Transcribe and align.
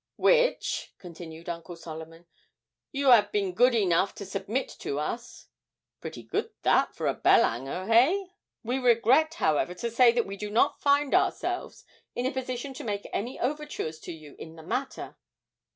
'Which,' 0.15 0.95
continued 0.97 1.47
Uncle 1.47 1.75
Solomon, 1.75 2.25
'you 2.91 3.11
'ave 3.11 3.27
been 3.31 3.53
good 3.53 3.75
enough 3.75 4.15
to 4.15 4.25
submit 4.25 4.67
to 4.79 4.97
us 4.97 5.45
(pretty 5.99 6.23
good 6.23 6.49
that 6.63 6.95
for 6.95 7.05
a 7.05 7.13
bell 7.13 7.45
'anger, 7.45 7.85
hey?) 7.85 8.31
We 8.63 8.79
regret, 8.79 9.35
however, 9.35 9.75
to 9.75 9.91
say 9.91 10.11
that 10.11 10.25
we 10.25 10.37
do 10.37 10.49
not 10.49 10.81
find 10.81 11.13
ourselves 11.13 11.85
in 12.15 12.25
a 12.25 12.31
position 12.31 12.73
to 12.73 12.83
make 12.83 13.05
any 13.13 13.39
overtures 13.39 13.99
to 13.99 14.11
you 14.11 14.35
in 14.39 14.55
the 14.55 14.63
matter. 14.63 15.17